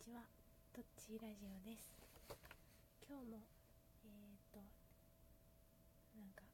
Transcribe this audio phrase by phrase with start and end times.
[0.00, 0.24] ちは
[0.72, 1.92] トッチーラジオです。
[3.04, 3.44] 今日も
[4.00, 4.56] えっ、と
[6.16, 6.48] なんか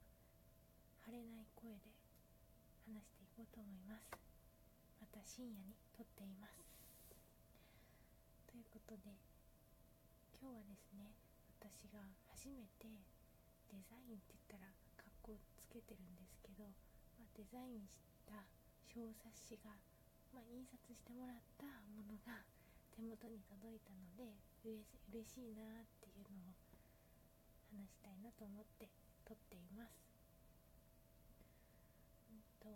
[1.06, 1.94] 晴れない声で
[2.90, 4.10] 話していこうと思います。
[4.98, 6.58] また深夜に撮っています。
[8.50, 9.14] ということで
[10.34, 11.14] 今日はですね
[11.62, 12.02] 私が
[12.34, 12.90] 初めて
[13.70, 14.66] デザインって言ったら
[14.98, 16.66] 格好つけてるんですけど、
[17.22, 18.42] まあ、デザインした
[18.82, 19.78] 小冊子が
[20.32, 21.64] まあ、印刷してもらった
[21.96, 22.44] ものが
[22.98, 24.26] 手元に届いたので
[24.66, 26.58] 嬉し嬉しいなっていうのを
[27.70, 28.90] 話したいなと思って
[29.22, 30.02] 撮っています。
[32.26, 32.66] うんと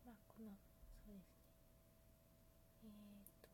[0.00, 0.48] まあこの
[1.04, 1.60] そうですね
[2.80, 3.52] えー、と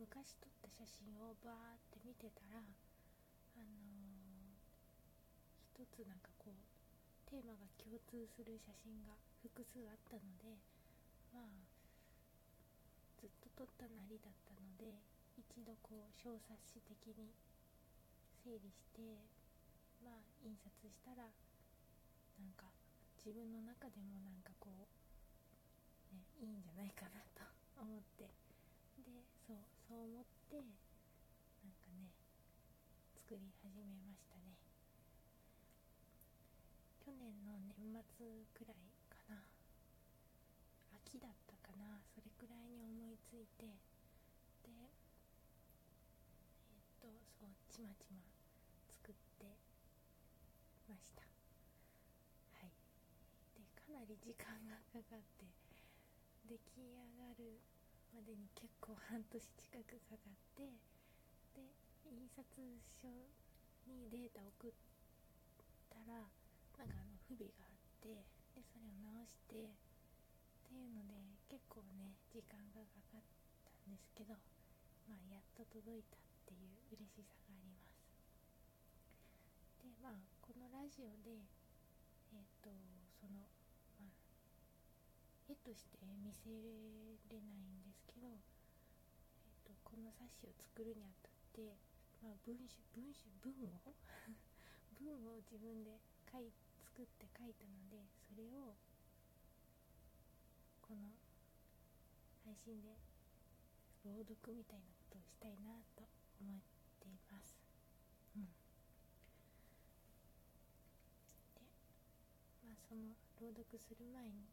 [0.00, 6.64] 昔撮った写真をバーって見てたらあのー、一つなんかこう
[7.28, 9.12] テーマが共通する写真が
[9.44, 10.56] 複数あったので
[11.36, 11.75] まあ
[13.56, 14.92] ずったなりだったので
[15.40, 17.32] 一度こう小冊子的に
[18.44, 19.00] 整理して
[20.04, 22.68] まあ印刷したらなんか
[23.16, 24.84] 自分の中でもなんかこう
[26.12, 27.42] ねいいんじゃないかなと
[27.80, 28.28] 思って。
[29.00, 29.56] でそう
[29.88, 32.12] そう思ってなんかね
[33.16, 34.56] 作り始めましたね。
[37.00, 38.76] 去年の年末くらい
[39.08, 39.40] かな。
[41.00, 42.00] 秋だったかな。
[42.14, 42.30] それ
[43.28, 43.66] ついて
[44.62, 44.86] でえ
[46.78, 48.22] っとそうちまちま
[48.88, 49.56] 作って
[50.88, 51.22] ました。
[51.22, 52.70] はい。
[53.58, 55.46] でかなり時間がかかって
[56.46, 56.84] 出来上
[57.18, 57.58] がる
[58.14, 59.50] までに結構半年近
[59.82, 60.62] くかかって
[61.54, 61.62] で
[62.06, 62.46] 印刷
[63.02, 63.08] 所
[63.86, 64.70] にデータ送っ
[65.90, 66.30] たら
[66.78, 68.08] なんかあの不備があって
[68.54, 69.74] でそれを直して
[70.66, 71.14] っていうので
[71.46, 74.34] 結構ね時間がかかったんですけど
[75.06, 78.02] まあやっと届いたっていう嬉しさがあります。
[79.78, 81.38] でまあこのラジオで
[82.34, 82.74] えっ、ー、と
[83.14, 83.46] その
[84.02, 84.18] まあ
[85.46, 91.78] 絵として見せれないんですけど、えーと、この冊子を作るにあたって、
[92.18, 93.54] まあ、文章文章文
[93.86, 93.94] を
[94.98, 96.50] 文を自分で書い
[96.82, 98.74] 作って書いたのでそれを
[100.96, 101.12] の
[102.44, 102.96] 配信で
[104.06, 106.06] 朗読みたいなことをしたいなと
[106.40, 106.60] 思っ
[107.02, 107.58] ています。
[108.36, 108.46] うん、
[111.56, 111.66] で、
[112.62, 114.46] まあ、その朗読する前に、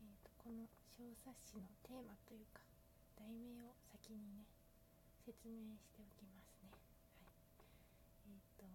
[0.00, 2.62] えーと、この小冊子のテーマというか
[3.18, 4.46] 題名を先にね
[5.26, 6.72] 説明しておきますね。
[7.18, 7.34] はい、
[8.26, 8.66] えっ、ー、と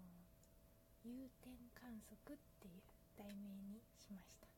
[1.07, 2.83] 有点観測っていう
[3.17, 4.52] 題名にしました。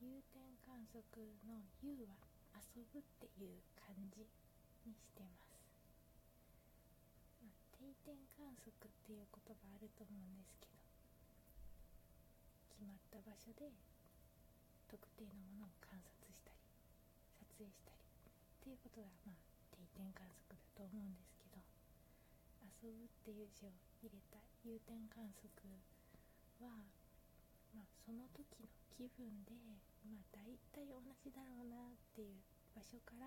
[0.00, 1.02] 有点観測
[1.42, 2.14] の「U」は
[2.54, 4.22] 遊ぶっていう感じ
[4.86, 5.58] にしてます、
[7.42, 10.78] まあ、定点観測っていう言葉あると思うんですけど
[12.70, 13.74] 決まった場所で
[14.86, 16.62] 特定のものを観察したり
[17.42, 19.36] 撮影したりっていうことがまあ
[19.74, 21.58] 定点観測だと思うんですけど
[22.86, 25.50] 遊ぶっていう字を入れた有点観測
[26.62, 26.86] は
[27.74, 29.54] まあ、その時の気分で、
[30.08, 32.40] まあ、大体同じだろうなっていう
[32.74, 33.26] 場所から、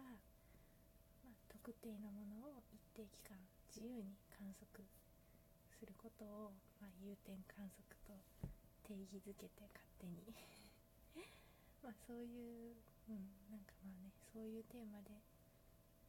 [1.23, 3.37] まあ、特定のものを一定期間
[3.69, 4.83] 自由に観測
[5.79, 8.13] することを、まあ、有点観測と
[8.83, 10.33] 定義づけて勝手に。
[11.81, 12.75] まあそういう、
[13.09, 15.17] うん、なんかまあねそういうテーマで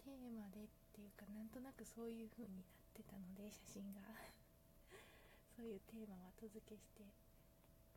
[0.04, 4.00] テーマでっていうかなんとなくそういう風になってたので写真が。
[5.56, 7.04] そういうテーマは後付けして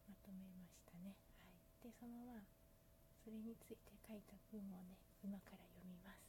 [0.07, 1.17] まとめましたね。
[1.41, 2.45] はい、でそのまま
[3.23, 6.21] それについて書いた文をね今から読みます。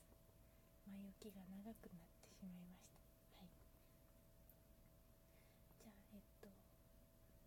[0.89, 3.01] 前置きが長くなってしまいました。
[3.41, 3.53] はい、
[5.81, 6.49] じゃあえっと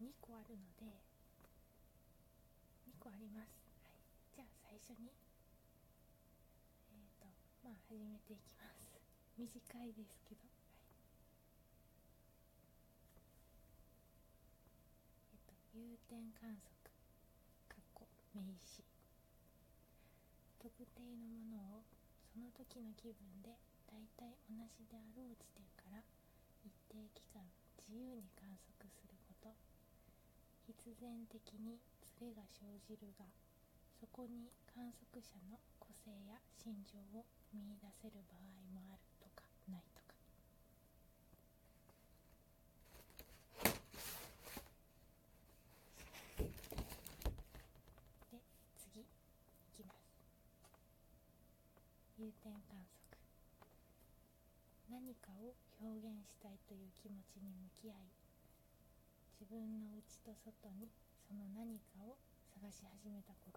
[0.01, 0.85] 2個あるので
[2.88, 3.53] 2個あります。
[3.81, 3.97] はい、
[4.35, 5.09] じゃあ最初に
[6.93, 7.26] えっ、と
[7.64, 9.02] まあ始めていきます。
[9.37, 9.49] 短
[9.84, 10.59] いですけど。
[15.79, 16.79] 有点観測。
[18.35, 18.84] 名詞。
[20.61, 21.84] 特定のものを
[22.31, 23.57] その時の気分で
[23.90, 25.99] 大体同じであろう地点から
[26.63, 27.41] 一定期間
[27.75, 29.51] 自由に観測すること。
[30.69, 33.25] 必然的にズレが生じるが
[33.99, 40.09] そこに観測者の個性や心情を見いだせる場合もあるとかないとか
[52.59, 53.23] 有点観測
[54.91, 58.11] 何かを表現したいという気持ちに向き合い
[59.40, 60.91] 自分の内と外に
[61.23, 62.20] その何かを
[62.52, 63.56] 探し始めた頃。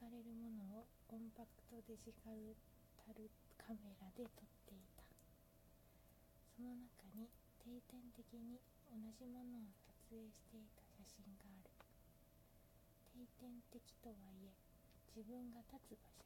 [0.00, 2.56] かれるものをコンパクトデジカル
[3.04, 3.28] タル
[3.60, 5.04] カメラで撮っていた。
[6.56, 7.28] その中に
[7.60, 11.68] 定点的に同じものを撮影していた写真がある。
[13.12, 14.56] 定点的とはいえ
[15.12, 16.23] 自分が立つ場所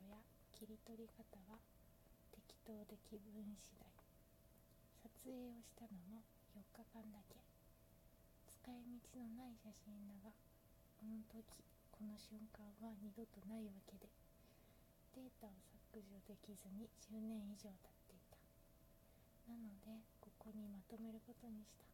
[0.59, 1.63] 切り取り方は
[2.35, 3.87] 適当で気分次第。
[4.99, 7.39] 撮影をしたのも4日間だけ。
[8.43, 8.83] 使い
[9.15, 10.35] 道のない写真だが
[10.99, 11.63] この時
[11.95, 14.11] この瞬間は二度とないわけで
[15.15, 15.55] データを
[15.95, 18.35] 削除できずに10年以上経っていた。
[19.47, 21.87] なのでここにまとめることにした。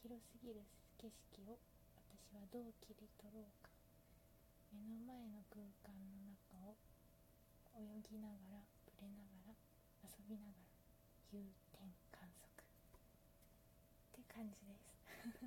[0.00, 0.64] 広すぎる
[0.96, 1.60] 景色を
[2.08, 3.68] 私はどう切り取ろうか。
[4.72, 6.80] 目の前の空間の中を
[7.80, 9.56] 泳ぎながらぶれながら
[10.04, 10.68] 遊びながら
[11.32, 11.40] 有
[11.72, 12.68] 点観測っ
[14.12, 14.92] て感じです。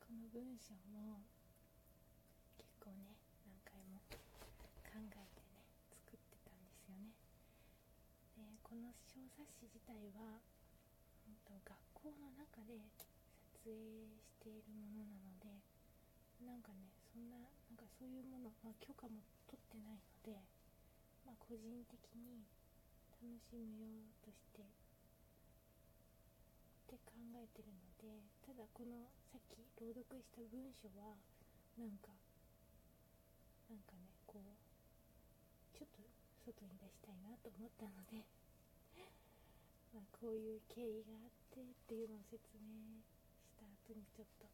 [0.00, 1.20] この文章も
[2.56, 3.12] 結構ね
[3.44, 4.00] 何回も
[4.88, 7.12] 考えてね作ってたんですよね。
[8.40, 10.40] でこの小冊子自体は、
[11.28, 15.60] ん、と学校の中で撮影しているものなので
[16.40, 20.40] なんかねそんななんかそういうもの、まあ、許可も取ってないので、
[21.30, 22.42] まあ、個人的に
[23.14, 24.66] 楽しむようとしてっ
[26.90, 31.14] て考えてるのでただこのさっき朗読した文章は
[31.78, 32.10] なんか
[33.70, 34.58] なんかねこう
[35.78, 36.02] ちょっと
[36.42, 38.26] 外に出したいなと思ったので
[39.94, 43.06] まあこういう経緯があってっていうのを説明
[43.46, 44.50] した後にちょっと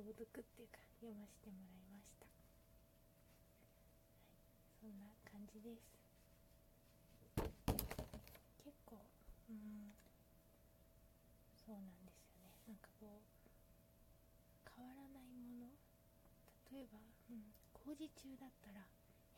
[0.00, 2.40] 朗読っていうか読ませてもらいました、はい、
[4.80, 5.96] そんな感じです
[7.36, 8.96] 結構
[9.50, 9.92] うん
[11.54, 13.36] そうなんですよねなんかこう
[14.64, 15.72] 変わらないもの
[16.72, 16.98] 例えば、
[17.30, 18.84] うん、工事中だったら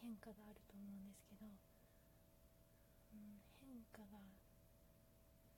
[0.02, 4.22] 変化があると思うんですけど、うん、変化が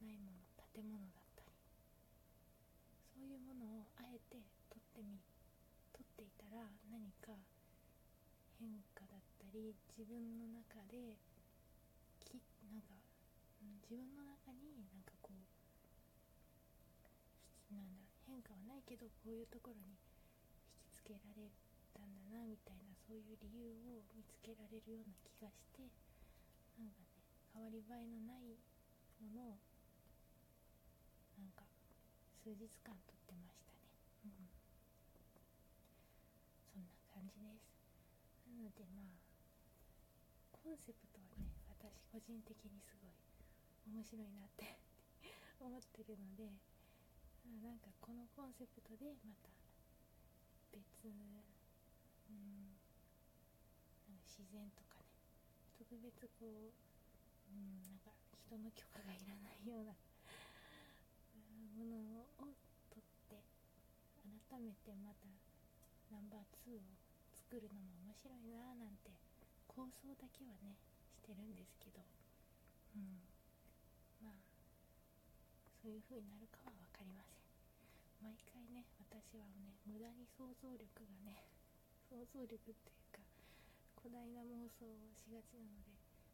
[0.00, 0.40] ないもの
[0.72, 1.52] 建物だったり
[3.12, 4.40] そういうものをあえて
[4.72, 5.20] 撮ってみ
[5.92, 7.36] 撮っていたら何か
[8.56, 11.20] 変化だったり自分の中で
[12.20, 12.40] き
[12.72, 12.96] なんか、
[13.60, 15.59] うん、自分の中になんかこう
[17.70, 21.50] なんだ変化はないけどこういうところに引きつけられ
[21.94, 25.86] たんだなみたいなそういう理由を見つけられるような気がして
[26.78, 27.14] なんかね
[27.54, 28.58] 変わり映えのない
[29.22, 29.58] ものを
[31.38, 31.64] なんか
[32.42, 33.86] 数日間撮ってましたね、
[34.26, 34.50] うん、
[36.74, 37.70] そんな感じです。
[38.48, 39.20] なのでまあ
[40.52, 43.12] コンセプトはね私個人的にすごい
[43.88, 44.76] 面白いなって
[45.60, 46.52] 思ってるので
[47.62, 49.48] なんかこのコンセプトでまた
[50.72, 51.14] 別、うん、
[52.28, 52.76] ん
[54.26, 55.08] 自然とかね
[55.78, 56.74] 特別こう、
[57.48, 59.96] うん、なんか人の許可がいらないような
[61.78, 61.96] もの
[62.44, 62.52] を
[62.90, 63.40] 取って
[64.50, 65.30] 改めてまた
[66.10, 66.82] ナンバー2を
[67.32, 69.14] 作るのも面白いななんて
[69.70, 70.76] 構想だけはね
[71.14, 72.02] してるんですけど、
[72.96, 73.29] うん、
[75.90, 77.42] いう風になるかは分かりません。
[78.22, 81.42] 毎回ね私はね無駄に想像力がね
[82.08, 83.18] 想像力っていうか
[83.98, 85.90] 古代な妄想をしがちなので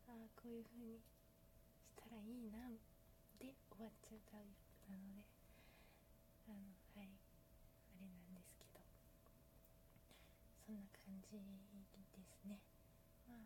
[0.06, 2.68] ああこういう風にしたらいいな
[3.38, 4.44] で終わっちゃうタイ
[4.84, 5.24] プなので
[6.48, 7.08] あのはい
[7.96, 8.84] あれなんですけど。
[10.66, 11.38] そんな感じ
[12.12, 12.58] ですね。
[13.28, 13.38] まあ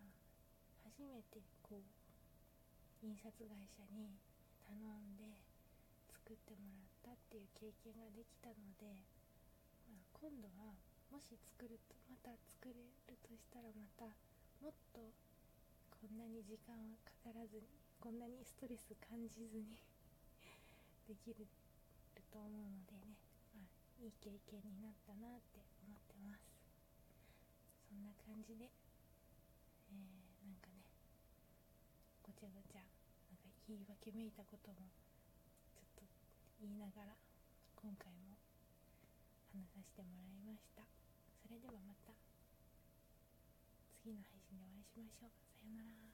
[0.85, 4.19] 初めてこう印刷会社に
[4.67, 5.50] 頼んで
[6.30, 8.87] 作ってもらったっていう経験ができたので、
[9.90, 10.78] まあ、今度は
[11.10, 14.06] もし作るとまた作れるとしたらまた
[14.62, 15.10] もっと
[15.90, 17.66] こんなに時間はかからずに
[17.99, 19.75] こんなにストレス感じずに
[21.10, 21.50] できる
[22.30, 23.18] と思うのでね、
[23.58, 23.66] まあ、
[23.99, 26.46] いい経験になったなって思ってます。
[27.90, 30.87] そんな感じで、えー、なんかね
[32.22, 34.87] ごちゃごちゃなんか言い訳めいたことも
[36.61, 37.17] 言いながら
[37.75, 38.37] 今回も
[39.49, 40.85] 話させてもらいました。
[41.40, 42.12] それではまた
[44.05, 45.31] 次の配信でお会いしましょう。
[45.57, 46.10] さようなら。